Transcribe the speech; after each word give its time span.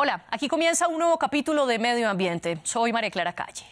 Hola, 0.00 0.24
aquí 0.30 0.46
comienza 0.46 0.86
un 0.86 0.98
nuevo 0.98 1.18
capítulo 1.18 1.66
de 1.66 1.80
Medio 1.80 2.08
Ambiente. 2.08 2.60
Soy 2.62 2.92
María 2.92 3.10
Clara 3.10 3.32
Calle. 3.32 3.66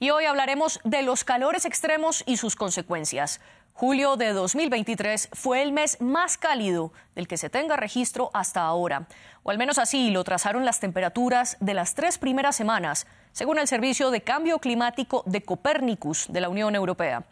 Y 0.00 0.10
hoy 0.10 0.24
hablaremos 0.24 0.80
de 0.82 1.02
los 1.02 1.22
calores 1.22 1.66
extremos 1.66 2.24
y 2.26 2.36
sus 2.36 2.56
consecuencias. 2.56 3.40
Julio 3.72 4.16
de 4.16 4.32
2023 4.32 5.28
fue 5.32 5.62
el 5.62 5.70
mes 5.70 6.00
más 6.00 6.36
cálido 6.36 6.92
del 7.14 7.28
que 7.28 7.36
se 7.36 7.48
tenga 7.48 7.76
registro 7.76 8.28
hasta 8.34 8.62
ahora, 8.62 9.06
o 9.44 9.52
al 9.52 9.58
menos 9.58 9.78
así 9.78 10.10
lo 10.10 10.24
trazaron 10.24 10.64
las 10.64 10.80
temperaturas 10.80 11.58
de 11.60 11.74
las 11.74 11.94
tres 11.94 12.18
primeras 12.18 12.56
semanas, 12.56 13.06
según 13.30 13.60
el 13.60 13.68
Servicio 13.68 14.10
de 14.10 14.22
Cambio 14.22 14.58
Climático 14.58 15.22
de 15.26 15.42
Copérnicus 15.42 16.26
de 16.28 16.40
la 16.40 16.48
Unión 16.48 16.74
Europea. 16.74 17.22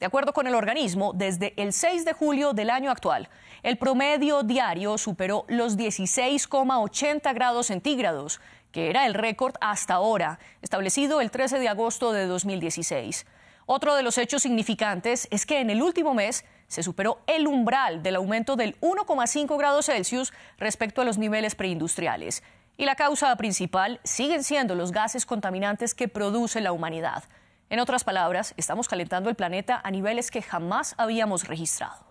De 0.00 0.06
acuerdo 0.06 0.32
con 0.32 0.46
el 0.46 0.54
organismo, 0.54 1.12
desde 1.14 1.52
el 1.62 1.74
6 1.74 2.06
de 2.06 2.14
julio 2.14 2.54
del 2.54 2.70
año 2.70 2.90
actual, 2.90 3.28
el 3.62 3.76
promedio 3.76 4.42
diario 4.42 4.96
superó 4.96 5.44
los 5.46 5.76
16,80 5.76 7.34
grados 7.34 7.66
centígrados, 7.66 8.40
que 8.72 8.88
era 8.88 9.04
el 9.04 9.12
récord 9.12 9.56
hasta 9.60 9.92
ahora, 9.92 10.38
establecido 10.62 11.20
el 11.20 11.30
13 11.30 11.58
de 11.58 11.68
agosto 11.68 12.12
de 12.12 12.26
2016. 12.26 13.26
Otro 13.66 13.94
de 13.94 14.02
los 14.02 14.16
hechos 14.16 14.40
significantes 14.40 15.28
es 15.30 15.44
que 15.44 15.60
en 15.60 15.68
el 15.68 15.82
último 15.82 16.14
mes 16.14 16.46
se 16.66 16.82
superó 16.82 17.20
el 17.26 17.46
umbral 17.46 18.02
del 18.02 18.16
aumento 18.16 18.56
del 18.56 18.80
1,5 18.80 19.58
grados 19.58 19.86
Celsius 19.86 20.32
respecto 20.56 21.02
a 21.02 21.04
los 21.04 21.18
niveles 21.18 21.54
preindustriales. 21.54 22.42
Y 22.78 22.86
la 22.86 22.94
causa 22.94 23.36
principal 23.36 24.00
siguen 24.02 24.44
siendo 24.44 24.74
los 24.74 24.92
gases 24.92 25.26
contaminantes 25.26 25.94
que 25.94 26.08
produce 26.08 26.62
la 26.62 26.72
humanidad. 26.72 27.24
En 27.70 27.78
otras 27.78 28.02
palabras, 28.02 28.52
estamos 28.56 28.88
calentando 28.88 29.30
el 29.30 29.36
planeta 29.36 29.80
a 29.84 29.92
niveles 29.92 30.32
que 30.32 30.42
jamás 30.42 30.96
habíamos 30.98 31.46
registrado. 31.46 32.04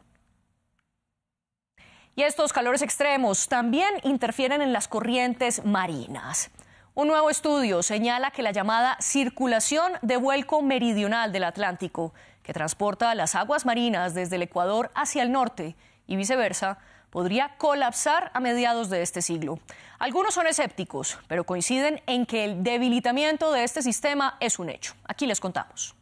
Y 2.15 2.23
estos 2.23 2.53
calores 2.53 2.81
extremos 2.81 3.49
también 3.49 3.93
interfieren 4.03 4.61
en 4.61 4.71
las 4.71 4.87
corrientes 4.87 5.65
marinas. 5.65 6.49
Un 6.95 7.09
nuevo 7.09 7.29
estudio 7.29 7.83
señala 7.83 8.31
que 8.31 8.41
la 8.41 8.51
llamada 8.51 8.95
circulación 9.01 9.91
de 10.01 10.15
vuelco 10.15 10.61
meridional 10.61 11.33
del 11.33 11.43
Atlántico, 11.43 12.13
que 12.41 12.53
transporta 12.53 13.13
las 13.13 13.35
aguas 13.35 13.65
marinas 13.65 14.13
desde 14.13 14.37
el 14.37 14.43
Ecuador 14.43 14.91
hacia 14.95 15.23
el 15.23 15.31
norte 15.33 15.75
y 16.07 16.15
viceversa, 16.15 16.77
podría 17.09 17.57
colapsar 17.57 18.31
a 18.33 18.39
mediados 18.39 18.89
de 18.89 19.01
este 19.01 19.21
siglo. 19.21 19.59
Algunos 19.99 20.33
son 20.33 20.47
escépticos, 20.47 21.17
pero 21.27 21.43
coinciden 21.43 22.01
en 22.07 22.25
que 22.25 22.45
el 22.45 22.63
debilitamiento 22.63 23.51
de 23.51 23.63
este 23.63 23.81
sistema 23.81 24.37
es 24.39 24.59
un 24.59 24.69
hecho. 24.69 24.93
Aquí 25.05 25.25
les 25.25 25.39
contamos. 25.39 25.95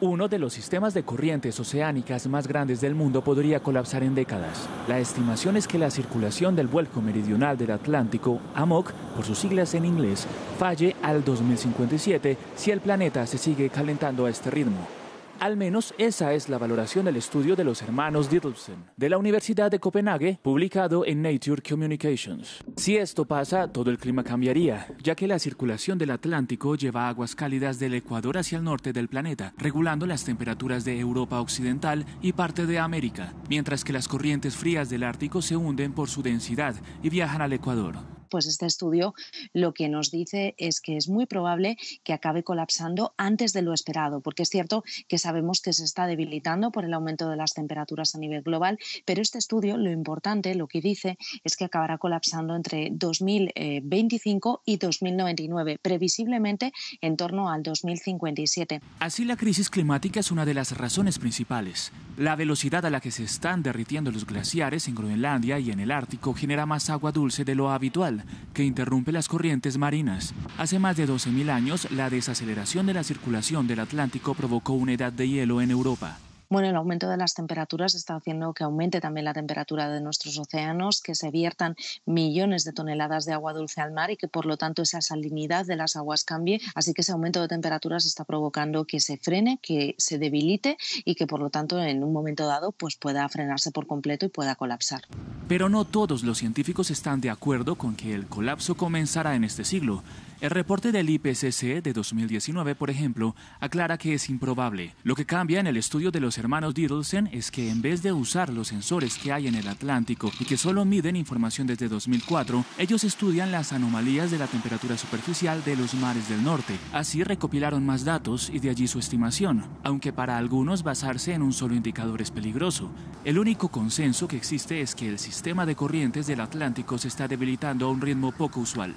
Uno 0.00 0.28
de 0.28 0.38
los 0.38 0.52
sistemas 0.52 0.92
de 0.92 1.04
corrientes 1.04 1.58
oceánicas 1.58 2.26
más 2.26 2.46
grandes 2.46 2.80
del 2.80 2.94
mundo 2.94 3.22
podría 3.22 3.60
colapsar 3.60 4.02
en 4.02 4.14
décadas. 4.14 4.68
La 4.88 4.98
estimación 4.98 5.56
es 5.56 5.68
que 5.68 5.78
la 5.78 5.90
circulación 5.90 6.56
del 6.56 6.66
vuelco 6.66 7.00
meridional 7.00 7.56
del 7.56 7.70
Atlántico, 7.70 8.40
AMOC, 8.54 8.92
por 9.14 9.24
sus 9.24 9.38
siglas 9.38 9.72
en 9.74 9.84
inglés, 9.84 10.26
falle 10.58 10.94
al 11.00 11.24
2057 11.24 12.36
si 12.56 12.70
el 12.70 12.80
planeta 12.80 13.26
se 13.26 13.38
sigue 13.38 13.70
calentando 13.70 14.26
a 14.26 14.30
este 14.30 14.50
ritmo. 14.50 15.03
Al 15.40 15.56
menos 15.56 15.94
esa 15.98 16.32
es 16.32 16.48
la 16.48 16.58
valoración 16.58 17.04
del 17.04 17.16
estudio 17.16 17.56
de 17.56 17.64
los 17.64 17.82
hermanos 17.82 18.30
Diddlesen 18.30 18.84
de 18.96 19.08
la 19.08 19.18
Universidad 19.18 19.70
de 19.70 19.78
Copenhague, 19.78 20.38
publicado 20.42 21.04
en 21.04 21.22
Nature 21.22 21.62
Communications. 21.62 22.64
Si 22.76 22.96
esto 22.96 23.24
pasa, 23.24 23.68
todo 23.70 23.90
el 23.90 23.98
clima 23.98 24.24
cambiaría, 24.24 24.86
ya 25.02 25.14
que 25.14 25.26
la 25.26 25.38
circulación 25.38 25.98
del 25.98 26.10
Atlántico 26.10 26.76
lleva 26.76 27.08
aguas 27.08 27.34
cálidas 27.34 27.78
del 27.78 27.94
Ecuador 27.94 28.38
hacia 28.38 28.58
el 28.58 28.64
norte 28.64 28.92
del 28.92 29.08
planeta, 29.08 29.52
regulando 29.58 30.06
las 30.06 30.24
temperaturas 30.24 30.84
de 30.84 30.98
Europa 30.98 31.40
Occidental 31.40 32.06
y 32.22 32.32
parte 32.32 32.66
de 32.66 32.78
América, 32.78 33.34
mientras 33.48 33.84
que 33.84 33.92
las 33.92 34.08
corrientes 34.08 34.56
frías 34.56 34.88
del 34.88 35.02
Ártico 35.02 35.42
se 35.42 35.56
hunden 35.56 35.92
por 35.92 36.08
su 36.08 36.22
densidad 36.22 36.74
y 37.02 37.10
viajan 37.10 37.42
al 37.42 37.52
Ecuador 37.52 38.13
pues 38.34 38.46
este 38.46 38.66
estudio 38.66 39.14
lo 39.52 39.74
que 39.74 39.88
nos 39.88 40.10
dice 40.10 40.56
es 40.58 40.80
que 40.80 40.96
es 40.96 41.08
muy 41.08 41.24
probable 41.24 41.76
que 42.02 42.12
acabe 42.12 42.42
colapsando 42.42 43.14
antes 43.16 43.52
de 43.52 43.62
lo 43.62 43.72
esperado, 43.72 44.22
porque 44.22 44.42
es 44.42 44.48
cierto 44.48 44.82
que 45.06 45.18
sabemos 45.18 45.60
que 45.60 45.72
se 45.72 45.84
está 45.84 46.08
debilitando 46.08 46.72
por 46.72 46.84
el 46.84 46.94
aumento 46.94 47.30
de 47.30 47.36
las 47.36 47.54
temperaturas 47.54 48.16
a 48.16 48.18
nivel 48.18 48.42
global, 48.42 48.80
pero 49.04 49.22
este 49.22 49.38
estudio 49.38 49.76
lo 49.76 49.88
importante, 49.88 50.56
lo 50.56 50.66
que 50.66 50.80
dice, 50.80 51.16
es 51.44 51.56
que 51.56 51.66
acabará 51.66 51.96
colapsando 51.96 52.56
entre 52.56 52.88
2025 52.90 54.62
y 54.64 54.78
2099, 54.78 55.78
previsiblemente 55.80 56.72
en 57.00 57.16
torno 57.16 57.50
al 57.50 57.62
2057. 57.62 58.80
Así 58.98 59.24
la 59.24 59.36
crisis 59.36 59.70
climática 59.70 60.18
es 60.18 60.32
una 60.32 60.44
de 60.44 60.54
las 60.54 60.76
razones 60.76 61.20
principales. 61.20 61.92
La 62.16 62.34
velocidad 62.34 62.84
a 62.84 62.90
la 62.90 63.00
que 63.00 63.12
se 63.12 63.22
están 63.22 63.62
derritiendo 63.62 64.10
los 64.10 64.26
glaciares 64.26 64.88
en 64.88 64.96
Groenlandia 64.96 65.60
y 65.60 65.70
en 65.70 65.78
el 65.78 65.92
Ártico 65.92 66.34
genera 66.34 66.66
más 66.66 66.90
agua 66.90 67.12
dulce 67.12 67.44
de 67.44 67.54
lo 67.54 67.70
habitual 67.70 68.23
que 68.52 68.64
interrumpe 68.64 69.12
las 69.12 69.28
corrientes 69.28 69.78
marinas. 69.78 70.34
Hace 70.58 70.78
más 70.78 70.96
de 70.96 71.06
12.000 71.08 71.50
años, 71.50 71.90
la 71.90 72.10
desaceleración 72.10 72.86
de 72.86 72.94
la 72.94 73.04
circulación 73.04 73.66
del 73.66 73.80
Atlántico 73.80 74.34
provocó 74.34 74.72
una 74.74 74.92
edad 74.92 75.12
de 75.12 75.28
hielo 75.28 75.60
en 75.60 75.70
Europa. 75.70 76.18
Bueno, 76.54 76.68
el 76.68 76.76
aumento 76.76 77.08
de 77.08 77.16
las 77.16 77.34
temperaturas 77.34 77.96
está 77.96 78.14
haciendo 78.14 78.54
que 78.54 78.62
aumente 78.62 79.00
también 79.00 79.24
la 79.24 79.32
temperatura 79.32 79.90
de 79.90 80.00
nuestros 80.00 80.38
océanos, 80.38 81.02
que 81.02 81.16
se 81.16 81.32
viertan 81.32 81.74
millones 82.06 82.62
de 82.62 82.72
toneladas 82.72 83.24
de 83.24 83.32
agua 83.32 83.52
dulce 83.52 83.80
al 83.80 83.90
mar 83.90 84.12
y 84.12 84.16
que 84.16 84.28
por 84.28 84.46
lo 84.46 84.56
tanto 84.56 84.82
esa 84.82 85.00
salinidad 85.00 85.66
de 85.66 85.74
las 85.74 85.96
aguas 85.96 86.22
cambie. 86.22 86.60
Así 86.76 86.94
que 86.94 87.00
ese 87.00 87.10
aumento 87.10 87.40
de 87.40 87.48
temperaturas 87.48 88.06
está 88.06 88.24
provocando 88.24 88.84
que 88.84 89.00
se 89.00 89.16
frene, 89.16 89.58
que 89.62 89.96
se 89.98 90.16
debilite 90.18 90.76
y 91.04 91.16
que 91.16 91.26
por 91.26 91.40
lo 91.40 91.50
tanto 91.50 91.82
en 91.82 92.04
un 92.04 92.12
momento 92.12 92.46
dado 92.46 92.70
pues 92.70 92.94
pueda 92.94 93.28
frenarse 93.28 93.72
por 93.72 93.88
completo 93.88 94.24
y 94.24 94.28
pueda 94.28 94.54
colapsar. 94.54 95.02
Pero 95.48 95.68
no 95.68 95.84
todos 95.84 96.22
los 96.22 96.38
científicos 96.38 96.92
están 96.92 97.20
de 97.20 97.30
acuerdo 97.30 97.74
con 97.74 97.96
que 97.96 98.14
el 98.14 98.28
colapso 98.28 98.76
comenzará 98.76 99.34
en 99.34 99.42
este 99.42 99.64
siglo. 99.64 100.04
El 100.40 100.50
reporte 100.50 100.92
del 100.92 101.08
IPCC 101.08 101.82
de 101.82 101.92
2019, 101.92 102.74
por 102.74 102.90
ejemplo, 102.90 103.34
aclara 103.60 103.96
que 103.96 104.14
es 104.14 104.28
improbable. 104.28 104.94
Lo 105.02 105.14
que 105.14 105.24
cambia 105.24 105.60
en 105.60 105.66
el 105.66 105.76
estudio 105.76 106.10
de 106.10 106.20
los 106.20 106.36
hermanos 106.38 106.74
Diddlesen 106.74 107.28
es 107.32 107.50
que 107.50 107.70
en 107.70 107.80
vez 107.80 108.02
de 108.02 108.12
usar 108.12 108.52
los 108.52 108.68
sensores 108.68 109.16
que 109.16 109.32
hay 109.32 109.46
en 109.46 109.54
el 109.54 109.68
Atlántico 109.68 110.30
y 110.40 110.44
que 110.44 110.56
solo 110.56 110.84
miden 110.84 111.16
información 111.16 111.66
desde 111.66 111.88
2004, 111.88 112.64
ellos 112.78 113.04
estudian 113.04 113.52
las 113.52 113.72
anomalías 113.72 114.30
de 114.30 114.38
la 114.38 114.46
temperatura 114.46 114.98
superficial 114.98 115.64
de 115.64 115.76
los 115.76 115.94
mares 115.94 116.28
del 116.28 116.42
norte. 116.42 116.74
Así 116.92 117.22
recopilaron 117.22 117.86
más 117.86 118.04
datos 118.04 118.50
y 118.52 118.58
de 118.58 118.70
allí 118.70 118.86
su 118.86 118.98
estimación, 118.98 119.64
aunque 119.82 120.12
para 120.12 120.36
algunos 120.36 120.82
basarse 120.82 121.32
en 121.32 121.42
un 121.42 121.52
solo 121.52 121.74
indicador 121.74 122.20
es 122.20 122.30
peligroso. 122.30 122.90
El 123.24 123.38
único 123.38 123.68
consenso 123.68 124.28
que 124.28 124.36
existe 124.36 124.80
es 124.80 124.94
que 124.94 125.08
el 125.08 125.18
sistema 125.18 125.64
de 125.64 125.76
corrientes 125.76 126.26
del 126.26 126.40
Atlántico 126.40 126.98
se 126.98 127.08
está 127.08 127.28
debilitando 127.28 127.86
a 127.86 127.90
un 127.90 128.00
ritmo 128.00 128.32
poco 128.32 128.60
usual. 128.60 128.94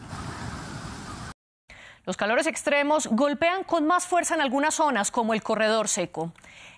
Los 2.08 2.16
calores 2.16 2.48
extremos 2.48 3.08
golpean 3.08 3.66
con 3.66 3.86
más 3.86 4.08
fuerza 4.08 4.34
en 4.34 4.40
algunas 4.40 4.76
zonas, 4.76 5.12
como 5.12 5.34
el 5.34 5.44
corredor 5.44 5.90
seco. 5.90 6.32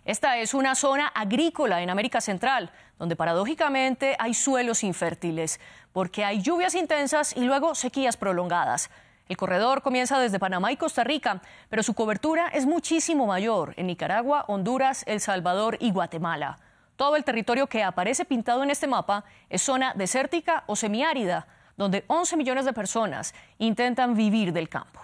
Esta 0.03 0.39
es 0.39 0.55
una 0.55 0.73
zona 0.73 1.05
agrícola 1.05 1.83
en 1.83 1.91
América 1.91 2.19
Central, 2.19 2.71
donde 2.97 3.15
paradójicamente 3.15 4.15
hay 4.17 4.33
suelos 4.33 4.83
infértiles, 4.83 5.59
porque 5.93 6.25
hay 6.25 6.41
lluvias 6.41 6.73
intensas 6.73 7.37
y 7.37 7.41
luego 7.41 7.75
sequías 7.75 8.17
prolongadas. 8.17 8.89
El 9.27 9.37
corredor 9.37 9.83
comienza 9.83 10.17
desde 10.17 10.39
Panamá 10.39 10.71
y 10.71 10.77
Costa 10.77 11.03
Rica, 11.03 11.43
pero 11.69 11.83
su 11.83 11.93
cobertura 11.93 12.47
es 12.47 12.65
muchísimo 12.65 13.27
mayor 13.27 13.75
en 13.77 13.85
Nicaragua, 13.85 14.45
Honduras, 14.47 15.03
El 15.05 15.21
Salvador 15.21 15.77
y 15.79 15.91
Guatemala. 15.91 16.57
Todo 16.95 17.15
el 17.15 17.23
territorio 17.23 17.67
que 17.67 17.83
aparece 17.83 18.25
pintado 18.25 18.63
en 18.63 18.71
este 18.71 18.87
mapa 18.87 19.25
es 19.47 19.61
zona 19.61 19.93
desértica 19.93 20.63
o 20.65 20.75
semiárida, 20.75 21.45
donde 21.77 22.03
11 22.07 22.35
millones 22.35 22.65
de 22.65 22.73
personas 22.73 23.35
intentan 23.59 24.15
vivir 24.15 24.53
del 24.53 24.69
campo. 24.69 24.99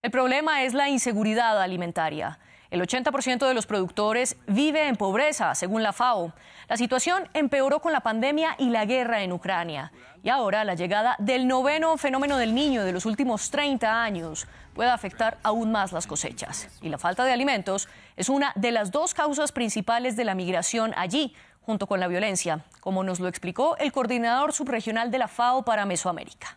El 0.00 0.12
problema 0.12 0.62
es 0.62 0.74
la 0.74 0.88
inseguridad 0.88 1.60
alimentaria. 1.60 2.38
El 2.70 2.80
80% 2.80 3.48
de 3.48 3.54
los 3.54 3.66
productores 3.66 4.36
vive 4.46 4.86
en 4.86 4.94
pobreza, 4.94 5.56
según 5.56 5.82
la 5.82 5.92
FAO. 5.92 6.32
La 6.68 6.76
situación 6.76 7.28
empeoró 7.34 7.80
con 7.80 7.92
la 7.92 7.98
pandemia 7.98 8.54
y 8.60 8.70
la 8.70 8.84
guerra 8.84 9.24
en 9.24 9.32
Ucrania. 9.32 9.90
Y 10.22 10.28
ahora 10.28 10.62
la 10.62 10.76
llegada 10.76 11.16
del 11.18 11.48
noveno 11.48 11.96
fenómeno 11.96 12.36
del 12.38 12.54
niño 12.54 12.84
de 12.84 12.92
los 12.92 13.06
últimos 13.06 13.50
30 13.50 14.00
años 14.00 14.46
puede 14.72 14.88
afectar 14.88 15.38
aún 15.42 15.72
más 15.72 15.90
las 15.90 16.06
cosechas. 16.06 16.68
Y 16.80 16.90
la 16.90 16.98
falta 16.98 17.24
de 17.24 17.32
alimentos 17.32 17.88
es 18.16 18.28
una 18.28 18.52
de 18.54 18.70
las 18.70 18.92
dos 18.92 19.14
causas 19.14 19.50
principales 19.50 20.14
de 20.14 20.24
la 20.24 20.36
migración 20.36 20.92
allí, 20.96 21.34
junto 21.60 21.88
con 21.88 21.98
la 21.98 22.06
violencia, 22.06 22.64
como 22.78 23.02
nos 23.02 23.18
lo 23.18 23.26
explicó 23.26 23.76
el 23.78 23.90
coordinador 23.90 24.52
subregional 24.52 25.10
de 25.10 25.18
la 25.18 25.26
FAO 25.26 25.64
para 25.64 25.86
Mesoamérica. 25.86 26.56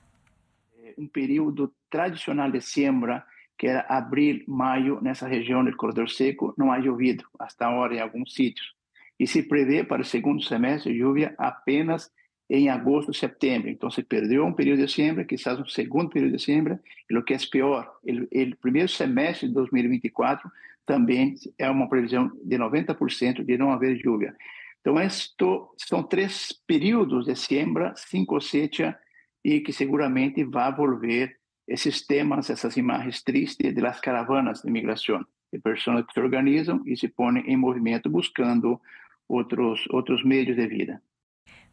Eh, 0.77 0.93
un 0.95 1.09
periodo 1.09 1.71
tradicional 1.89 2.51
de 2.51 2.61
siembra 2.61 3.25
que 3.61 3.67
era 3.67 3.85
abril, 3.87 4.41
maio, 4.47 4.99
nessa 5.03 5.27
região 5.27 5.63
do 5.63 5.77
corredor 5.77 6.09
seco, 6.09 6.51
não 6.57 6.71
há 6.71 6.81
chovido 6.81 7.23
hasta 7.37 7.67
agora 7.67 7.93
em 7.93 7.99
alguns 7.99 8.33
sítios. 8.33 8.73
E 9.19 9.27
se 9.27 9.43
prevê 9.43 9.83
para 9.83 10.01
o 10.01 10.03
segundo 10.03 10.41
semestre 10.41 10.99
lluvia 10.99 11.35
apenas 11.37 12.09
em 12.49 12.69
agosto, 12.69 13.13
setembro. 13.13 13.69
Então 13.69 13.91
se 13.91 14.01
perdeu 14.01 14.43
um 14.47 14.51
período 14.51 14.83
de 14.83 14.91
siembra, 14.91 15.23
quizás 15.23 15.59
um 15.59 15.67
segundo 15.67 16.09
período 16.09 16.37
de 16.37 16.43
siembra, 16.43 16.81
e 17.07 17.15
o 17.15 17.21
que 17.21 17.35
é 17.35 17.37
pior, 17.37 17.87
o 18.03 18.57
primeiro 18.57 18.89
semestre 18.89 19.47
de 19.47 19.53
2024 19.53 20.51
também 20.83 21.35
é 21.59 21.69
uma 21.69 21.87
previsão 21.87 22.31
de 22.43 22.57
90% 22.57 23.45
de 23.45 23.57
não 23.59 23.71
haver 23.71 24.01
lluvia. 24.03 24.35
Então, 24.79 24.99
esto, 24.99 25.71
são 25.77 26.01
três 26.01 26.51
períodos 26.65 27.27
de 27.27 27.35
siembra 27.35 27.93
sem 27.95 28.25
cosecha 28.25 28.97
e 29.45 29.59
que 29.59 29.71
seguramente 29.71 30.43
vai 30.43 30.75
volver 30.75 31.39
esses 31.67 32.05
temas, 32.05 32.49
essas 32.49 32.77
imagens 32.77 33.23
tristes 33.23 33.73
de 33.73 33.81
las 33.81 33.99
caravanas 33.99 34.61
de 34.61 34.71
migração, 34.71 35.25
de 35.51 35.59
pessoas 35.59 36.05
que 36.05 36.13
se 36.13 36.19
organizam 36.19 36.81
e 36.85 36.95
se 36.95 37.07
põem 37.07 37.39
em 37.47 37.57
movimento 37.57 38.09
buscando 38.09 38.79
outros, 39.27 39.87
outros 39.89 40.23
meios 40.23 40.55
de 40.55 40.67
vida. 40.67 41.01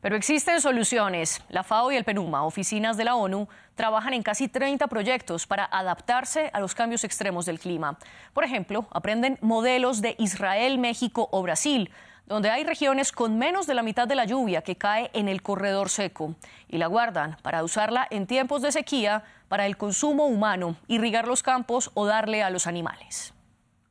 Pero 0.00 0.14
existen 0.14 0.60
soluciones. 0.60 1.42
La 1.48 1.64
FAO 1.64 1.90
y 1.90 1.96
el 1.96 2.04
PENUMA, 2.04 2.44
oficinas 2.44 2.96
de 2.96 3.04
la 3.04 3.16
ONU, 3.16 3.48
trabajan 3.74 4.14
en 4.14 4.22
casi 4.22 4.46
30 4.46 4.86
proyectos 4.86 5.46
para 5.48 5.64
adaptarse 5.64 6.50
a 6.52 6.60
los 6.60 6.76
cambios 6.76 7.02
extremos 7.02 7.46
del 7.46 7.58
clima. 7.58 7.98
Por 8.32 8.44
ejemplo, 8.44 8.86
aprenden 8.92 9.38
modelos 9.40 10.00
de 10.00 10.14
Israel, 10.18 10.78
México 10.78 11.28
o 11.32 11.42
Brasil, 11.42 11.90
donde 12.26 12.50
hay 12.50 12.62
regiones 12.62 13.10
con 13.10 13.38
menos 13.38 13.66
de 13.66 13.74
la 13.74 13.82
mitad 13.82 14.06
de 14.06 14.14
la 14.14 14.24
lluvia 14.24 14.62
que 14.62 14.76
cae 14.76 15.10
en 15.14 15.28
el 15.28 15.42
corredor 15.42 15.88
seco, 15.88 16.36
y 16.68 16.78
la 16.78 16.86
guardan 16.86 17.36
para 17.42 17.64
usarla 17.64 18.06
en 18.10 18.28
tiempos 18.28 18.62
de 18.62 18.70
sequía 18.70 19.24
para 19.48 19.66
el 19.66 19.76
consumo 19.76 20.26
humano, 20.26 20.76
irrigar 20.86 21.26
los 21.26 21.42
campos 21.42 21.90
o 21.94 22.06
darle 22.06 22.44
a 22.44 22.50
los 22.50 22.68
animales. 22.68 23.34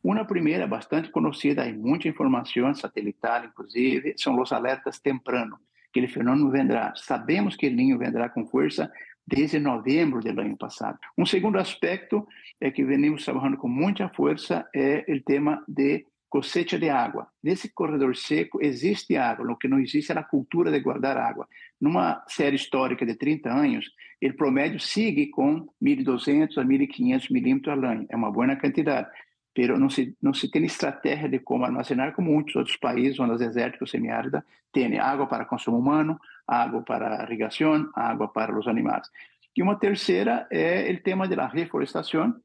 Una 0.03 0.25
primera 0.25 0.68
bastante 0.68 1.12
conocida, 1.12 1.63
hay 1.63 1.74
mucha 1.74 2.07
información 2.07 2.75
satelital 2.75 3.45
inclusive, 3.45 4.13
son 4.15 4.38
los 4.38 4.53
alertas 4.53 5.01
tempranos 5.01 5.60
que 5.92 6.00
el 6.00 6.10
fenómeno 6.10 6.50
vendrá. 6.50 6.94
Sabemos 6.95 7.57
que 7.57 7.68
el 7.68 7.75
niño 7.75 7.98
vendrá 7.98 8.31
con 8.31 8.48
fuerza 8.48 8.92
desde 9.25 9.60
noviembre 9.60 10.22
del 10.24 10.39
año 10.39 10.56
pasado. 10.56 10.98
Un 11.18 11.25
segundo 11.25 11.60
aspecto 11.60 12.28
é 12.60 12.72
que 12.72 12.84
venimos 12.84 13.25
trabajando 13.25 13.57
con 13.57 13.72
mucha 13.72 14.10
fuerza 14.10 14.69
es 14.74 15.04
el 15.07 15.24
tema 15.24 15.63
de 15.68 16.07
cosecha 16.30 16.78
de 16.78 16.89
agua. 16.89 17.30
Nesse 17.44 17.74
corredor 17.74 18.16
seco 18.16 18.60
existe 18.62 19.18
água, 19.18 19.51
o 19.51 19.57
que 19.57 19.68
não 19.68 19.80
existe 19.80 20.12
é 20.12 20.18
a 20.18 20.24
cultura 20.24 20.72
de 20.72 20.80
guardar 20.80 21.18
água. 21.18 21.48
Numa 21.80 22.24
série 22.28 22.56
histórica 22.56 23.06
de 23.06 23.16
30 23.16 23.50
anos, 23.50 23.86
o 24.24 24.34
promédio 24.34 24.80
sigue 24.80 25.28
com 25.28 25.68
1.200 25.81 26.57
a 26.57 26.63
1.500 26.63 27.31
milímetros 27.31 27.78
ao 27.78 27.84
ano. 27.84 28.06
É 28.10 28.16
uma 28.16 28.31
boa 28.31 28.56
quantidade 28.56 29.10
pero 29.57 29.80
não 29.80 29.89
se, 29.89 30.15
não 30.21 30.36
se 30.36 30.51
tem 30.51 30.63
estratégia 30.65 31.27
de 31.27 31.39
como 31.39 31.65
armazenar, 31.65 32.13
como 32.13 32.31
muitos 32.31 32.56
outros 32.56 32.77
países, 32.77 33.15
zonas 33.15 33.39
desérticas, 33.39 33.89
semiáridas, 33.89 34.44
têm 34.71 35.00
água 35.00 35.25
para 35.25 35.45
consumo 35.45 35.80
humano, 35.80 36.19
água 36.48 36.83
para 36.83 37.24
irrigação, 37.24 37.89
água 37.95 38.27
para 38.27 38.56
os 38.56 38.68
animais. 38.68 39.09
E 39.56 39.63
uma 39.63 39.75
terceira 39.75 40.45
é 40.51 40.92
o 40.92 41.01
tema 41.01 41.27
da 41.27 41.48
reforestação, 41.48 42.36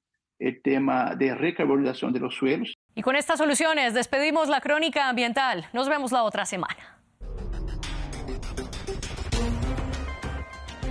o 0.41 0.53
tema 0.63 1.15
de 1.15 1.35
recarbonização 1.35 2.11
de 2.11 2.19
los 2.19 2.35
suelos. 2.35 2.73
Y 2.95 3.03
con 3.03 3.15
estas 3.15 3.39
soluciones 3.39 3.93
despedimos 3.93 4.49
la 4.49 4.63
crónica 4.63 5.11
ambiental. 5.11 5.67
Nos 5.75 5.91
vemos 5.91 6.13
la 6.13 6.23
otra 6.23 6.47
semana. 6.47 7.02